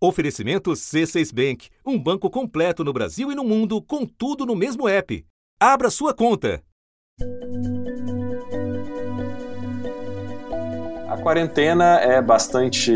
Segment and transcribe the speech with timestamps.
[0.00, 4.88] Oferecimento C6 Bank, um banco completo no Brasil e no mundo, com tudo no mesmo
[4.88, 5.26] app.
[5.58, 6.62] Abra sua conta.
[11.08, 12.92] A quarentena é bastante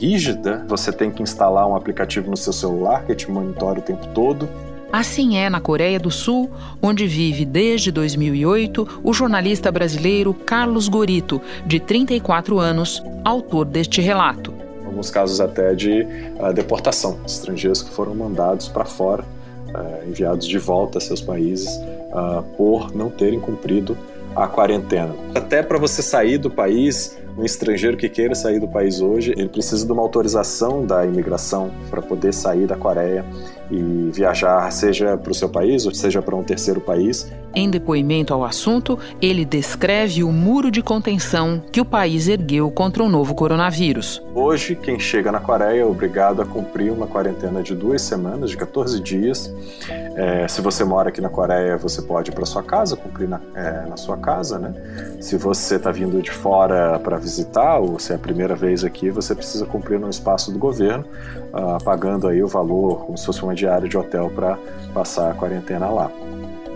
[0.00, 0.66] rígida.
[0.68, 4.48] Você tem que instalar um aplicativo no seu celular que te monitora o tempo todo.
[4.92, 6.50] Assim é na Coreia do Sul,
[6.82, 14.61] onde vive desde 2008 o jornalista brasileiro Carlos Gorito, de 34 anos, autor deste relato
[14.92, 16.06] alguns casos até de
[16.38, 19.24] uh, deportação, estrangeiros que foram mandados para fora,
[19.68, 21.68] uh, enviados de volta a seus países
[22.12, 23.96] uh, por não terem cumprido
[24.36, 25.14] a quarentena.
[25.34, 29.48] Até para você sair do país, um estrangeiro que queira sair do país hoje, ele
[29.48, 33.24] precisa de uma autorização da imigração para poder sair da Coreia
[33.70, 37.32] e viajar, seja para o seu país ou seja para um terceiro país.
[37.54, 43.02] Em depoimento ao assunto, ele descreve o muro de contenção que o país ergueu contra
[43.02, 44.22] o novo coronavírus.
[44.34, 48.56] Hoje, quem chega na Coreia é obrigado a cumprir uma quarentena de duas semanas, de
[48.56, 49.52] 14 dias.
[50.16, 53.40] É, se você mora aqui na Coreia, você pode ir para sua casa, cumprir na,
[53.54, 54.74] é, na sua casa, né?
[55.20, 59.10] Se você está vindo de fora para visitar, ou se é a primeira vez aqui,
[59.10, 61.04] você precisa cumprir no espaço do governo,
[61.52, 64.58] uh, pagando aí o valor, como se fosse uma diária de hotel para
[64.92, 66.10] passar a quarentena lá.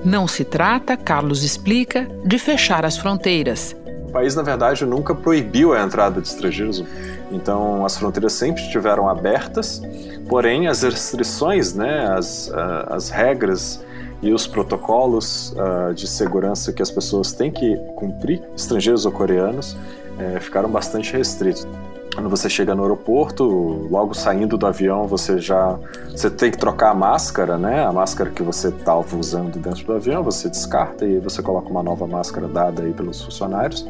[0.04, 3.74] Não se trata, Carlos explica, de fechar as fronteiras.
[4.08, 6.84] O país, na verdade, nunca proibiu a entrada de estrangeiros,
[7.30, 9.82] então as fronteiras sempre estiveram abertas,
[10.28, 13.84] porém as restrições, né, as, uh, as regras
[14.22, 19.76] e os protocolos uh, de segurança que as pessoas têm que cumprir, estrangeiros ou coreanos,
[20.18, 21.66] uh, ficaram bastante restritos.
[22.14, 23.44] Quando você chega no aeroporto,
[23.90, 25.78] logo saindo do avião, você já
[26.08, 27.84] você tem que trocar a máscara, né?
[27.84, 31.82] A máscara que você estava usando dentro do avião, você descarta e você coloca uma
[31.82, 33.86] nova máscara dada aí pelos funcionários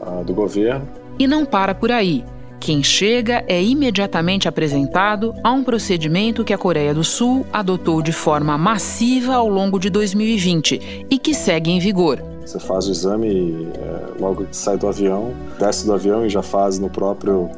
[0.00, 0.86] uh, do governo.
[1.16, 2.24] E não para por aí.
[2.58, 8.12] Quem chega é imediatamente apresentado a um procedimento que a Coreia do Sul adotou de
[8.12, 12.29] forma massiva ao longo de 2020 e que segue em vigor.
[12.50, 16.42] Você faz o exame é, logo que sai do avião, desce do avião e já
[16.42, 17.48] faz no próprio,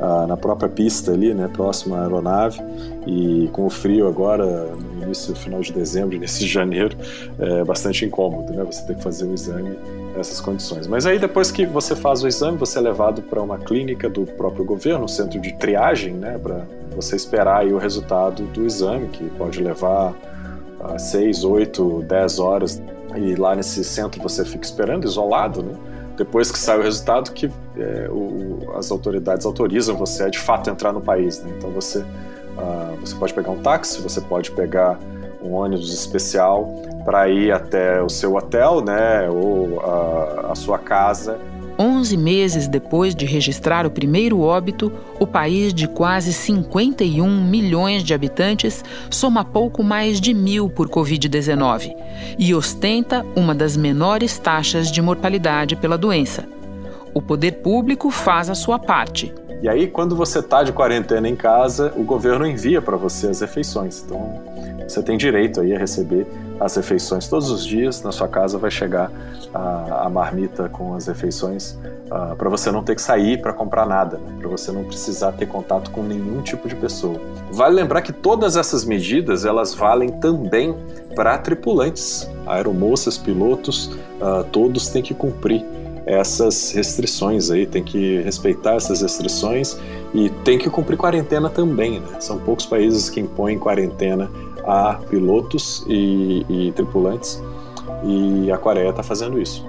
[0.00, 2.60] ah, na própria pista ali, né, próxima à aeronave.
[3.06, 4.44] E com o frio agora,
[4.74, 6.96] no início, final de dezembro, início de janeiro,
[7.38, 8.64] é bastante incômodo, né?
[8.64, 9.78] Você tem que fazer o exame
[10.16, 10.88] nessas condições.
[10.88, 14.22] Mas aí depois que você faz o exame, você é levado para uma clínica do
[14.22, 16.64] próprio governo, um centro de triagem, né, para
[16.96, 20.12] você esperar aí o resultado do exame, que pode levar
[20.98, 22.82] 6, 8, 10 horas.
[23.16, 25.74] E lá nesse centro você fica esperando, isolado, né?
[26.16, 30.68] Depois que sai o resultado, que é, o, as autoridades autorizam você a de fato
[30.68, 31.42] entrar no país.
[31.42, 31.50] Né?
[31.56, 34.98] Então você, uh, você pode pegar um táxi, você pode pegar
[35.42, 36.68] um ônibus especial
[37.04, 41.38] para ir até o seu hotel, né, ou a, a sua casa.
[41.80, 48.12] 11 meses depois de registrar o primeiro óbito, o país de quase 51 milhões de
[48.12, 51.96] habitantes soma pouco mais de mil por Covid-19
[52.38, 56.46] e ostenta uma das menores taxas de mortalidade pela doença.
[57.14, 59.32] O poder público faz a sua parte.
[59.62, 63.40] E aí, quando você está de quarentena em casa, o governo envia para você as
[63.40, 64.02] refeições.
[64.04, 64.38] Então,
[64.90, 66.26] você tem direito aí a receber
[66.58, 68.02] as refeições todos os dias.
[68.02, 69.10] Na sua casa vai chegar
[69.54, 73.86] a, a marmita com as refeições uh, para você não ter que sair para comprar
[73.86, 74.36] nada, né?
[74.38, 77.20] para você não precisar ter contato com nenhum tipo de pessoa.
[77.52, 80.74] Vale lembrar que todas essas medidas elas valem também
[81.14, 85.64] para tripulantes, aeromoças, pilotos, uh, todos têm que cumprir
[86.06, 89.78] essas restrições aí, tem que respeitar essas restrições
[90.12, 92.00] e tem que cumprir quarentena também.
[92.00, 92.20] Né?
[92.20, 94.28] São poucos países que impõem quarentena
[94.70, 97.42] a pilotos e, e tripulantes,
[98.04, 99.68] e a Coreia está fazendo isso.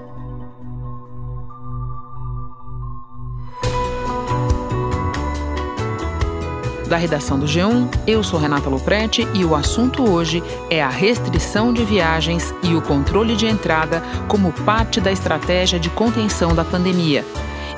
[6.88, 11.72] Da redação do G1, eu sou Renata Loprete e o assunto hoje é a restrição
[11.72, 17.24] de viagens e o controle de entrada como parte da estratégia de contenção da pandemia.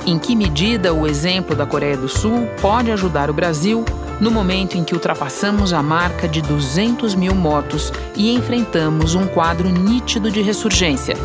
[0.05, 3.85] Em que medida o exemplo da Coreia do Sul pode ajudar o Brasil
[4.19, 9.69] no momento em que ultrapassamos a marca de 200 mil mortos e enfrentamos um quadro
[9.69, 11.15] nítido de ressurgência.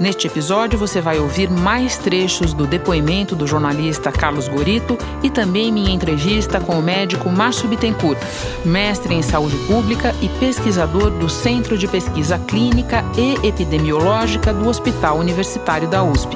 [0.00, 5.70] Neste episódio, você vai ouvir mais trechos do depoimento do jornalista Carlos Gorito e também
[5.70, 8.18] minha entrevista com o médico Márcio Bittencourt,
[8.64, 15.18] mestre em saúde pública e pesquisador do Centro de Pesquisa Clínica e Epidemiológica do Hospital
[15.18, 16.34] Universitário da USP.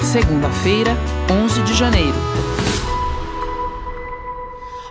[0.00, 0.96] Segunda-feira,
[1.30, 2.55] 11 de janeiro.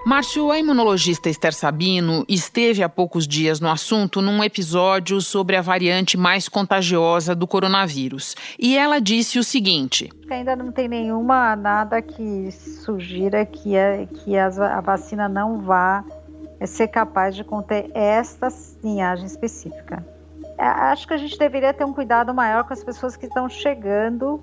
[0.05, 5.63] Márcio, a imunologista Esther Sabino esteve há poucos dias no assunto num episódio sobre a
[5.63, 8.35] variante mais contagiosa do coronavírus.
[8.59, 14.37] E ela disse o seguinte: Ainda não tem nenhuma nada que sugira que, a, que
[14.37, 16.05] a, vacina não vá
[16.59, 18.49] é, ser capaz de conter esta
[18.83, 20.05] linhagem específica.
[20.55, 24.39] Acho que a gente deveria ter um cuidado maior com as pessoas que estão chegando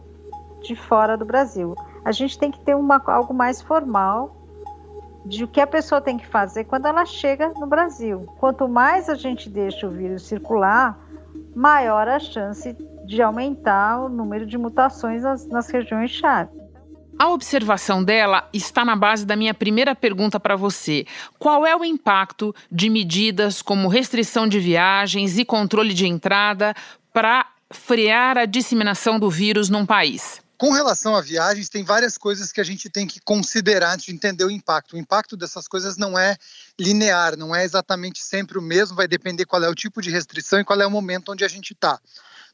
[0.61, 1.77] de fora do Brasil.
[2.05, 4.42] A gente tem que ter uma, algo mais formal
[5.25, 8.27] de o que a pessoa tem que fazer quando ela chega no Brasil.
[8.39, 10.99] Quanto mais a gente deixa o vírus circular,
[11.55, 16.51] maior a chance de aumentar o número de mutações nas, nas regiões-chave.
[17.19, 21.07] A observação dela está na base da minha primeira pergunta para você.
[21.39, 26.75] Qual é o impacto de medidas como restrição de viagens e controle de entrada
[27.13, 30.42] para frear a disseminação do vírus num país?
[30.63, 34.13] Com relação a viagens, tem várias coisas que a gente tem que considerar antes de
[34.13, 34.95] entender o impacto.
[34.95, 36.37] O impacto dessas coisas não é
[36.79, 40.61] linear, não é exatamente sempre o mesmo, vai depender qual é o tipo de restrição
[40.61, 41.99] e qual é o momento onde a gente está.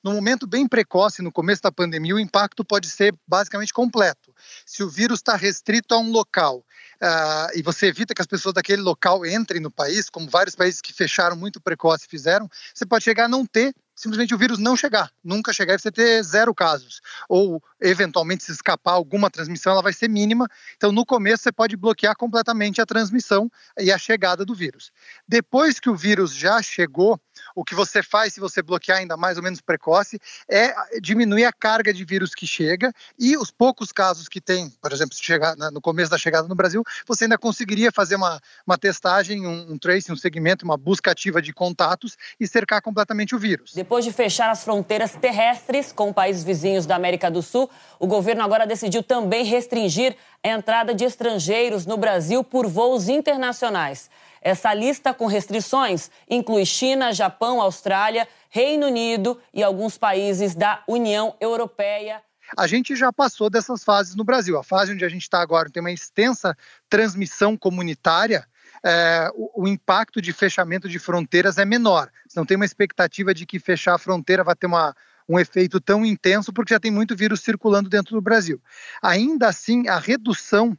[0.03, 4.35] No momento bem precoce, no começo da pandemia, o impacto pode ser basicamente completo.
[4.65, 6.65] Se o vírus está restrito a um local
[7.03, 10.81] uh, e você evita que as pessoas daquele local entrem no país, como vários países
[10.81, 14.77] que fecharam muito precoce fizeram, você pode chegar a não ter simplesmente o vírus não
[14.77, 17.01] chegar, nunca chegar e você ter zero casos.
[17.29, 20.49] Ou, eventualmente, se escapar alguma transmissão, ela vai ser mínima.
[20.77, 24.93] Então, no começo, você pode bloquear completamente a transmissão e a chegada do vírus.
[25.27, 27.21] Depois que o vírus já chegou,
[27.59, 31.53] o que você faz se você bloquear ainda mais ou menos precoce é diminuir a
[31.53, 35.81] carga de vírus que chega e os poucos casos que tem, por exemplo, chegar no
[35.81, 40.13] começo da chegada no Brasil, você ainda conseguiria fazer uma, uma testagem, um, um tracing,
[40.13, 43.73] um segmento, uma busca ativa de contatos e cercar completamente o vírus.
[43.75, 47.69] Depois de fechar as fronteiras terrestres com países vizinhos da América do Sul,
[47.99, 54.09] o governo agora decidiu também restringir a entrada de estrangeiros no Brasil por voos internacionais.
[54.41, 61.35] Essa lista com restrições inclui China, Japão, Austrália, Reino Unido e alguns países da União
[61.41, 62.23] Europeia.
[62.57, 64.59] A gente já passou dessas fases no Brasil.
[64.59, 66.57] A fase onde a gente está agora tem uma extensa
[66.89, 68.47] transmissão comunitária
[68.85, 72.11] é, o, o, impacto de fechamento de fronteiras é menor.
[72.35, 74.95] Não tem uma expectativa de que fechar a fronteira vai ter uma,
[75.29, 78.61] um efeito tão intenso, porque já tem muito vírus circulando dentro do Brasil.
[79.03, 80.77] Ainda assim, a redução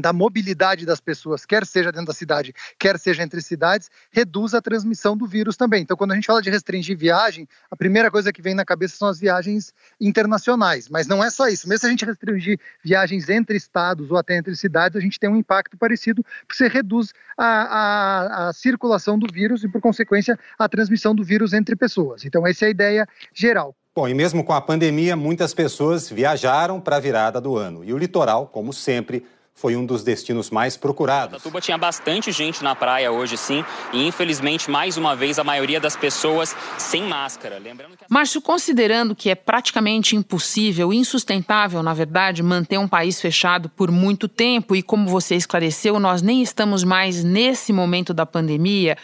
[0.00, 4.62] da mobilidade das pessoas, quer seja dentro da cidade, quer seja entre cidades, reduz a
[4.62, 5.82] transmissão do vírus também.
[5.82, 8.96] Então, quando a gente fala de restringir viagem, a primeira coisa que vem na cabeça
[8.96, 10.88] são as viagens internacionais.
[10.88, 11.68] Mas não é só isso.
[11.68, 15.28] Mesmo se a gente restringir viagens entre estados ou até entre cidades, a gente tem
[15.28, 20.38] um impacto parecido, porque você reduz a, a, a circulação do vírus e, por consequência,
[20.58, 22.24] a transmissão do vírus entre pessoas.
[22.24, 23.74] Então, essa é a ideia geral.
[23.92, 27.84] Bom, e mesmo com a pandemia, muitas pessoas viajaram para a virada do ano.
[27.84, 31.42] E o litoral, como sempre, foi um dos destinos mais procurados.
[31.42, 35.78] Tatuba tinha bastante gente na praia hoje, sim, e infelizmente, mais uma vez, a maioria
[35.78, 37.58] das pessoas sem máscara.
[37.58, 38.04] Lembrando que...
[38.08, 44.28] Márcio, considerando que é praticamente impossível, insustentável, na verdade, manter um país fechado por muito
[44.28, 48.96] tempo, e como você esclareceu, nós nem estamos mais nesse momento da pandemia,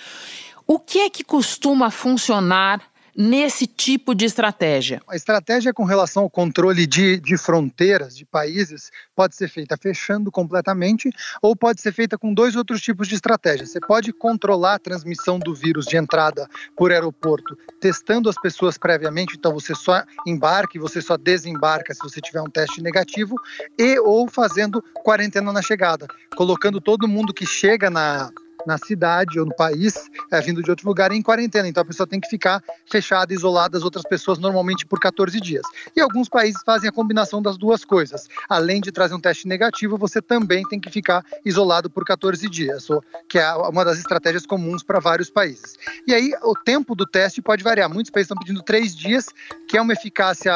[0.66, 2.81] o que é que costuma funcionar
[3.17, 5.01] nesse tipo de estratégia?
[5.09, 10.31] A estratégia com relação ao controle de, de fronteiras de países pode ser feita fechando
[10.31, 11.11] completamente
[11.41, 13.67] ou pode ser feita com dois outros tipos de estratégia.
[13.67, 16.47] Você pode controlar a transmissão do vírus de entrada
[16.77, 22.01] por aeroporto, testando as pessoas previamente, então você só embarca e você só desembarca se
[22.01, 23.37] você tiver um teste negativo,
[23.79, 28.31] e ou fazendo quarentena na chegada, colocando todo mundo que chega na
[28.67, 31.69] na cidade ou no país, é, vindo de outro lugar, em quarentena.
[31.69, 35.65] Então a pessoa tem que ficar fechada, isolada das outras pessoas, normalmente por 14 dias.
[35.94, 38.29] E alguns países fazem a combinação das duas coisas.
[38.49, 42.89] Além de trazer um teste negativo, você também tem que ficar isolado por 14 dias,
[43.29, 45.77] que é uma das estratégias comuns para vários países.
[46.06, 47.89] E aí o tempo do teste pode variar.
[47.89, 49.27] Muitos países estão pedindo três dias,
[49.69, 50.53] que é uma eficácia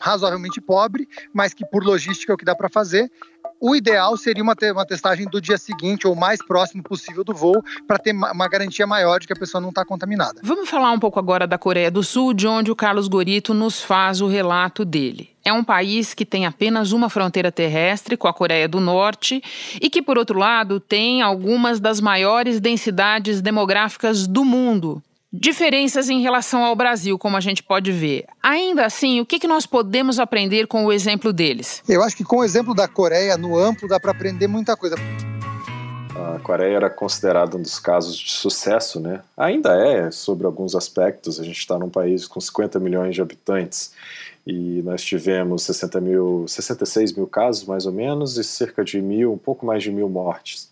[0.00, 3.10] razoavelmente pobre, mas que por logística é o que dá para fazer.
[3.60, 7.62] O ideal seria uma, uma testagem do dia seguinte ou mais próximo possível do voo
[7.86, 10.40] para ter uma garantia maior de que a pessoa não está contaminada.
[10.42, 13.82] Vamos falar um pouco agora da Coreia do Sul, de onde o Carlos Gorito nos
[13.82, 15.28] faz o relato dele.
[15.44, 19.42] É um país que tem apenas uma fronteira terrestre com a Coreia do Norte
[19.78, 25.02] e que, por outro lado, tem algumas das maiores densidades demográficas do mundo.
[25.32, 28.24] Diferenças em relação ao Brasil, como a gente pode ver.
[28.42, 31.84] Ainda assim, o que, que nós podemos aprender com o exemplo deles?
[31.88, 34.96] Eu acho que com o exemplo da Coreia, no amplo, dá para aprender muita coisa.
[36.16, 39.20] A Coreia era considerada um dos casos de sucesso, né?
[39.36, 41.38] Ainda é, sobre alguns aspectos.
[41.38, 43.92] A gente está num país com 50 milhões de habitantes
[44.44, 49.32] e nós tivemos 60 mil, 66 mil casos, mais ou menos, e cerca de mil,
[49.32, 50.68] um pouco mais de mil mortes.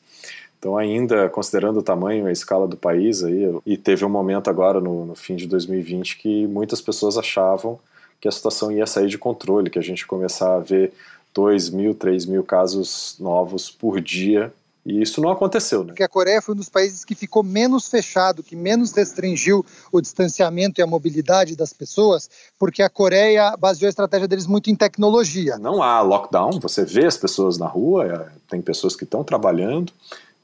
[0.58, 4.50] Então, ainda considerando o tamanho e a escala do país, aí, e teve um momento
[4.50, 7.78] agora no, no fim de 2020 que muitas pessoas achavam
[8.20, 10.92] que a situação ia sair de controle, que a gente ia começar a ver
[11.32, 14.52] 2 mil, 3 mil casos novos por dia
[14.88, 15.88] e isso não aconteceu, né?
[15.88, 20.00] Porque a Coreia foi um dos países que ficou menos fechado, que menos restringiu o
[20.00, 24.74] distanciamento e a mobilidade das pessoas, porque a Coreia baseou a estratégia deles muito em
[24.74, 25.58] tecnologia.
[25.58, 29.92] Não há lockdown, você vê as pessoas na rua, é, tem pessoas que estão trabalhando,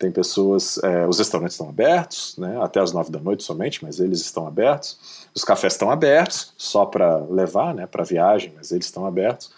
[0.04, 3.98] tem pessoas, é, os restaurantes estão abertos, né, até as nove da noite somente, mas
[3.98, 4.98] eles estão abertos.
[5.34, 9.50] Os cafés estão abertos, só para levar, né, para viagem, mas eles estão abertos.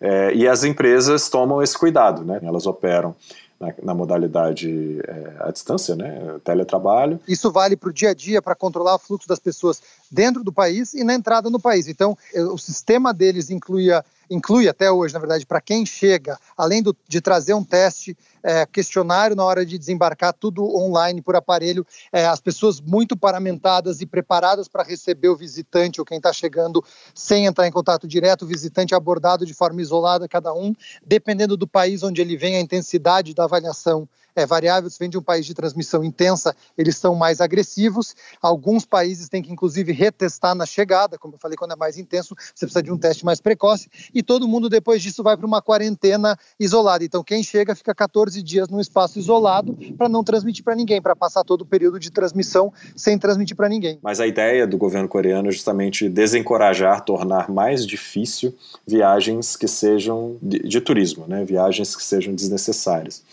[0.00, 2.40] É, e as empresas tomam esse cuidado, né?
[2.42, 3.14] Elas operam
[3.60, 7.20] na, na modalidade é, à distância, né, teletrabalho.
[7.28, 9.80] Isso vale para o dia a dia, para controlar o fluxo das pessoas
[10.10, 11.86] dentro do país e na entrada no país.
[11.86, 16.96] Então, o sistema deles incluía inclui até hoje, na verdade, para quem chega, além do,
[17.06, 22.26] de trazer um teste, é, questionário na hora de desembarcar, tudo online por aparelho, é,
[22.26, 26.84] as pessoas muito paramentadas e preparadas para receber o visitante ou quem está chegando
[27.14, 31.66] sem entrar em contato direto, o visitante abordado de forma isolada, cada um, dependendo do
[31.66, 34.88] país onde ele vem, a intensidade da avaliação é variável.
[34.90, 38.14] Se vem de um país de transmissão intensa, eles são mais agressivos.
[38.40, 42.34] Alguns países têm que, inclusive, retestar na chegada, como eu falei, quando é mais intenso,
[42.54, 43.88] você precisa de um teste mais precoce.
[44.14, 47.04] E todo mundo, depois disso, vai para uma quarentena isolada.
[47.04, 51.16] Então, quem chega fica 14 dias num espaço isolado para não transmitir para ninguém, para
[51.16, 53.98] passar todo o período de transmissão sem transmitir para ninguém.
[54.00, 58.54] Mas a ideia do governo coreano é justamente desencorajar, tornar mais difícil
[58.86, 61.44] viagens que sejam de, de turismo, né?
[61.44, 63.24] viagens que sejam desnecessárias.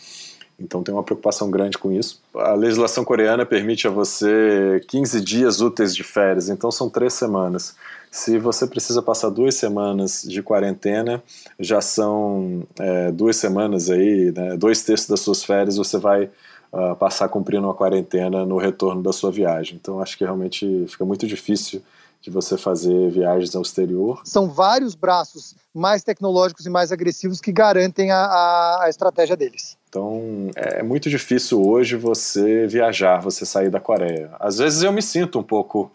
[0.60, 2.22] Então tem uma preocupação grande com isso.
[2.36, 7.75] A legislação coreana permite a você 15 dias úteis de férias, então são três semanas.
[8.12, 11.22] Se você precisa passar duas semanas de quarentena,
[11.60, 16.30] já são é, duas semanas aí, né, dois terços das suas férias você vai
[16.72, 19.78] uh, passar cumprindo uma quarentena no retorno da sua viagem.
[19.80, 21.82] Então acho que realmente fica muito difícil
[22.22, 24.22] de você fazer viagens ao exterior.
[24.25, 29.78] São vários braços mais tecnológicos e mais agressivos que garantem a, a, a estratégia deles.
[29.88, 34.32] Então é muito difícil hoje você viajar, você sair da Coreia.
[34.39, 35.92] Às vezes eu me sinto um pouco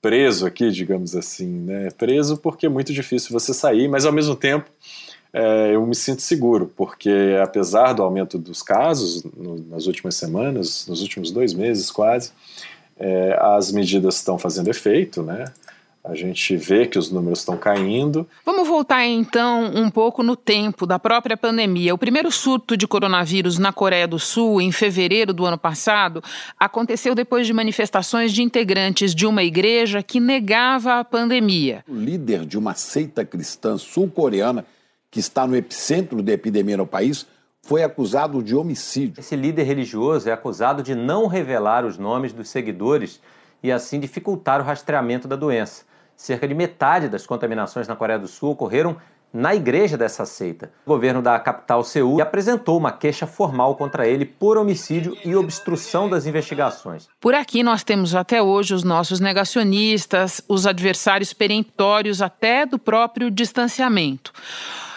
[0.00, 1.88] preso aqui, digamos assim, né?
[1.96, 4.70] Preso porque é muito difícil você sair, mas ao mesmo tempo
[5.32, 10.86] é, eu me sinto seguro, porque apesar do aumento dos casos no, nas últimas semanas,
[10.86, 12.30] nos últimos dois meses quase,
[12.98, 15.44] é, as medidas estão fazendo efeito, né?
[16.08, 18.28] A gente vê que os números estão caindo.
[18.44, 21.92] Vamos voltar então um pouco no tempo da própria pandemia.
[21.92, 26.22] O primeiro surto de coronavírus na Coreia do Sul, em fevereiro do ano passado,
[26.60, 31.84] aconteceu depois de manifestações de integrantes de uma igreja que negava a pandemia.
[31.88, 34.64] O líder de uma seita cristã sul-coreana,
[35.10, 37.26] que está no epicentro da epidemia no país,
[37.62, 39.18] foi acusado de homicídio.
[39.18, 43.20] Esse líder religioso é acusado de não revelar os nomes dos seguidores
[43.60, 45.84] e assim dificultar o rastreamento da doença.
[46.16, 48.96] Cerca de metade das contaminações na Coreia do Sul ocorreram
[49.32, 50.70] na igreja dessa seita.
[50.86, 56.08] O governo da capital Seul apresentou uma queixa formal contra ele por homicídio e obstrução
[56.08, 57.06] das investigações.
[57.20, 63.30] Por aqui nós temos até hoje os nossos negacionistas, os adversários peremptórios até do próprio
[63.30, 64.32] distanciamento.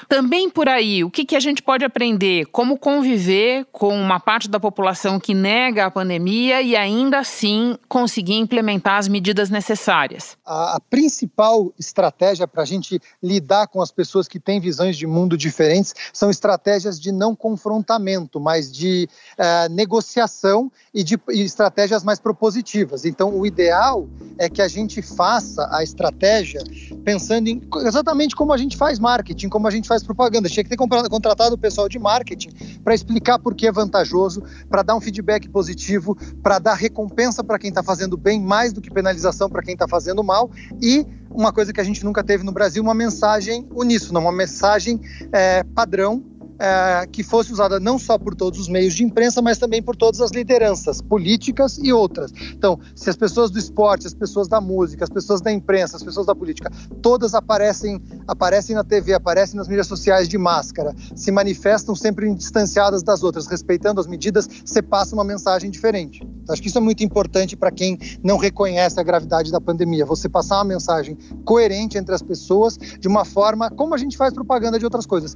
[0.09, 2.47] Também por aí, o que, que a gente pode aprender?
[2.47, 8.33] Como conviver com uma parte da população que nega a pandemia e ainda assim conseguir
[8.33, 10.35] implementar as medidas necessárias?
[10.43, 15.05] A, a principal estratégia para a gente lidar com as pessoas que têm visões de
[15.05, 22.03] mundo diferentes são estratégias de não confrontamento, mas de uh, negociação e de e estratégias
[22.03, 23.05] mais propositivas.
[23.05, 24.07] Então, o ideal
[24.39, 26.63] é que a gente faça a estratégia
[27.05, 30.49] pensando em exatamente como a gente faz marketing, como a gente faz faz propaganda.
[30.49, 32.49] Tinha que ter contratado o pessoal de marketing
[32.83, 37.59] para explicar por que é vantajoso, para dar um feedback positivo, para dar recompensa para
[37.59, 40.49] quem está fazendo bem, mais do que penalização para quem está fazendo mal.
[40.81, 44.99] E uma coisa que a gente nunca teve no Brasil, uma mensagem uníssona, uma mensagem
[45.31, 46.23] é, padrão
[46.59, 49.95] é, que fosse usada não só por todos os meios de imprensa, mas também por
[49.95, 52.31] todas as lideranças políticas e outras.
[52.51, 56.03] Então, se as pessoas do esporte, as pessoas da música, as pessoas da imprensa, as
[56.03, 56.69] pessoas da política,
[57.01, 63.01] todas aparecem, aparecem na TV, aparecem nas mídias sociais de máscara, se manifestam sempre distanciadas
[63.01, 66.27] das outras, respeitando as medidas, você passa uma mensagem diferente.
[66.43, 70.05] Então, acho que isso é muito importante para quem não reconhece a gravidade da pandemia.
[70.05, 74.33] Você passar uma mensagem coerente entre as pessoas de uma forma como a gente faz
[74.33, 75.35] propaganda de outras coisas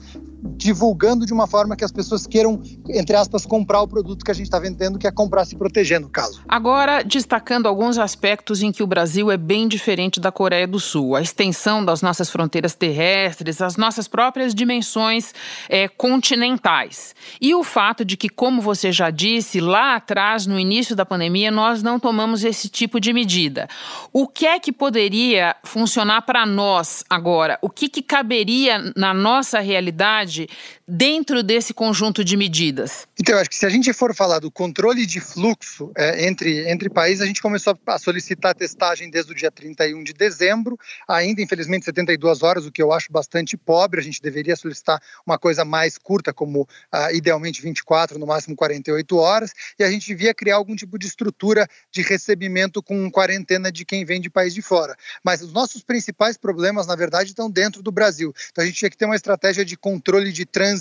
[0.56, 4.34] divulgando de uma forma que as pessoas queiram, entre aspas, comprar o produto que a
[4.34, 6.42] gente está vendendo, que é comprar se proteger, no caso.
[6.48, 11.16] Agora, destacando alguns aspectos em que o Brasil é bem diferente da Coreia do Sul:
[11.16, 15.34] a extensão das nossas fronteiras terrestres, as nossas próprias dimensões
[15.70, 17.16] é, continentais.
[17.40, 21.52] E o fato de que, como você já disse, lá atrás, no início da pandemia,
[21.52, 23.68] nós não tomamos esse tipo de medida.
[24.12, 27.58] O que é que poderia funcionar para nós agora?
[27.62, 30.48] O que, que caberia na nossa realidade
[30.88, 33.08] dentro desse conjunto de medidas?
[33.20, 36.70] Então, eu acho que se a gente for falar do controle de fluxo é, entre,
[36.70, 41.42] entre países, a gente começou a solicitar testagem desde o dia 31 de dezembro, ainda
[41.42, 44.00] infelizmente 72 horas, o que eu acho bastante pobre.
[44.00, 49.18] A gente deveria solicitar uma coisa mais curta, como ah, idealmente 24, no máximo 48
[49.18, 53.86] horas, e a gente devia criar algum tipo de estrutura de recebimento com quarentena de
[53.86, 54.96] quem vem de país de fora.
[55.24, 58.34] Mas os nossos principais problemas, na verdade, estão dentro do Brasil.
[58.52, 60.74] Então a gente tinha que ter uma estratégia de controle de trânsito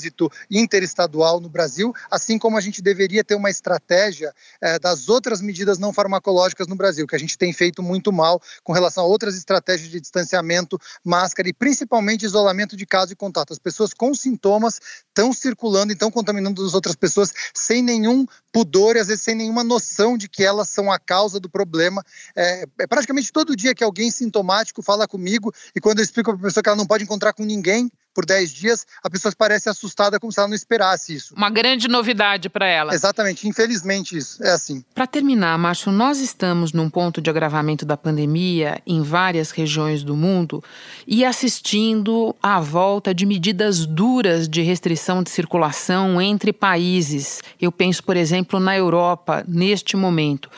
[0.50, 5.78] interestadual no Brasil, assim como a gente deveria ter uma estratégia eh, das outras medidas
[5.78, 9.36] não farmacológicas no Brasil, que a gente tem feito muito mal com relação a outras
[9.36, 13.52] estratégias de distanciamento, máscara e principalmente isolamento de caso e contato.
[13.52, 18.96] As pessoas com sintomas estão circulando e estão contaminando as outras pessoas sem nenhum pudor
[18.96, 22.04] e às vezes sem nenhuma noção de que elas são a causa do problema.
[22.36, 26.40] É, é praticamente todo dia que alguém sintomático fala comigo e quando eu explico para
[26.40, 29.68] a pessoa que ela não pode encontrar com ninguém, por 10 dias, a pessoa parece
[29.68, 31.34] assustada como se ela não esperasse isso.
[31.34, 32.94] Uma grande novidade para ela.
[32.94, 34.84] Exatamente, infelizmente isso, é assim.
[34.94, 40.16] Para terminar, Márcio, nós estamos num ponto de agravamento da pandemia em várias regiões do
[40.16, 40.62] mundo
[41.06, 47.40] e assistindo à volta de medidas duras de restrição de circulação entre países.
[47.60, 50.50] Eu penso, por exemplo, na Europa, neste momento.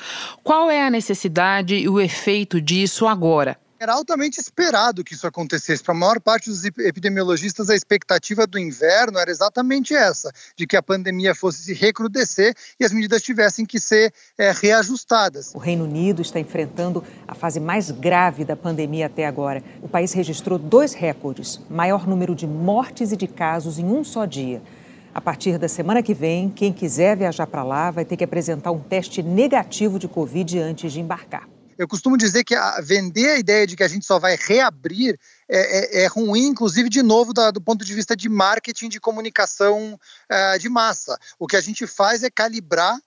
[0.43, 3.59] Qual é a necessidade e o efeito disso agora?
[3.85, 5.83] Era altamente esperado que isso acontecesse.
[5.83, 10.75] Para a maior parte dos epidemiologistas, a expectativa do inverno era exatamente essa: de que
[10.75, 15.55] a pandemia fosse se recrudescer e as medidas tivessem que ser é, reajustadas.
[15.55, 19.63] O Reino Unido está enfrentando a fase mais grave da pandemia até agora.
[19.83, 24.25] O país registrou dois recordes: maior número de mortes e de casos em um só
[24.25, 24.63] dia.
[25.15, 28.71] A partir da semana que vem, quem quiser viajar para lá vai ter que apresentar
[28.71, 31.54] um teste negativo de Covid antes de embarcar.
[31.77, 35.19] Eu costumo dizer que a, vender a ideia de que a gente só vai reabrir
[35.49, 39.01] é, é, é ruim, inclusive, de novo, da, do ponto de vista de marketing, de
[39.01, 41.19] comunicação é, de massa.
[41.39, 42.99] O que a gente faz é calibrar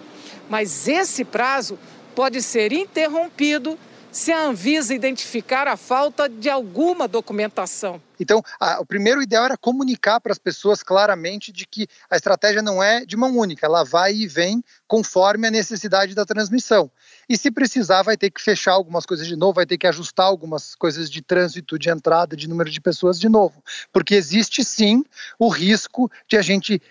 [0.50, 1.78] mas esse prazo
[2.14, 3.78] pode ser interrompido
[4.12, 8.02] se a Anvisa identificar a falta de alguma documentação.
[8.18, 12.60] Então, a, o primeiro ideal era comunicar para as pessoas claramente de que a estratégia
[12.60, 16.90] não é de mão única, ela vai e vem conforme a necessidade da transmissão.
[17.28, 20.26] E se precisar, vai ter que fechar algumas coisas de novo, vai ter que ajustar
[20.26, 23.62] algumas coisas de trânsito, de entrada, de número de pessoas de novo.
[23.92, 25.04] Porque existe sim
[25.38, 26.82] o risco de a gente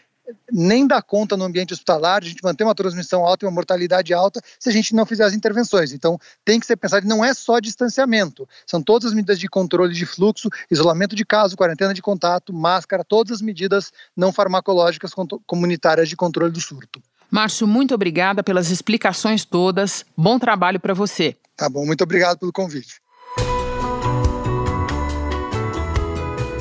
[0.51, 4.13] nem dá conta no ambiente hospitalar, a gente manter uma transmissão alta e uma mortalidade
[4.13, 5.91] alta se a gente não fizer as intervenções.
[5.91, 9.93] Então, tem que ser pensado, não é só distanciamento, são todas as medidas de controle
[9.93, 15.11] de fluxo, isolamento de caso, quarentena de contato, máscara, todas as medidas não farmacológicas
[15.45, 17.01] comunitárias de controle do surto.
[17.31, 20.03] Márcio, muito obrigada pelas explicações todas.
[20.17, 21.35] Bom trabalho para você.
[21.55, 23.01] Tá bom, muito obrigado pelo convite.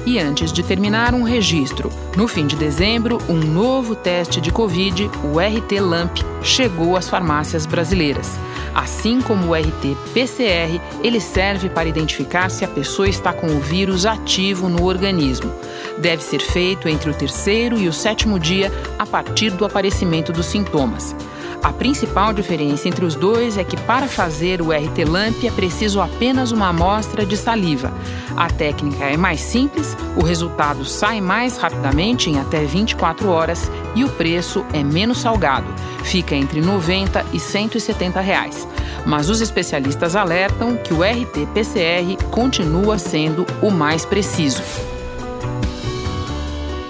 [0.09, 1.93] E antes de terminar, um registro.
[2.17, 8.39] No fim de dezembro, um novo teste de Covid, o RT-LAMP, chegou às farmácias brasileiras.
[8.75, 14.07] Assim como o RT-PCR, ele serve para identificar se a pessoa está com o vírus
[14.07, 15.53] ativo no organismo.
[15.99, 20.47] Deve ser feito entre o terceiro e o sétimo dia a partir do aparecimento dos
[20.47, 21.15] sintomas.
[21.63, 26.01] A principal diferença entre os dois é que para fazer o RT LAMP é preciso
[26.01, 27.93] apenas uma amostra de saliva.
[28.37, 34.05] A técnica é mais simples, o resultado sai mais rapidamente em até 24 horas e
[34.05, 35.67] o preço é menos salgado,
[36.05, 38.67] fica entre 90 e 170 reais.
[39.05, 44.63] Mas os especialistas alertam que o RT-PCR continua sendo o mais preciso.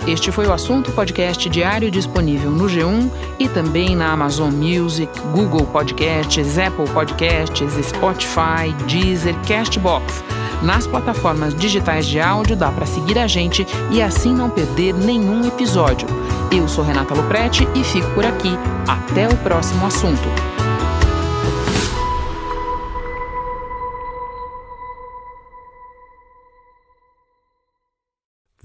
[0.08, 5.66] Este foi o assunto podcast diário disponível no G1 e também na Amazon Music, Google
[5.66, 10.24] Podcasts, Apple Podcasts, Spotify, Deezer, Castbox.
[10.62, 15.46] Nas plataformas digitais de áudio dá para seguir a gente e assim não perder nenhum
[15.46, 16.08] episódio.
[16.50, 18.52] Eu sou Renata Loprete e fico por aqui.
[18.88, 20.26] Até o próximo assunto.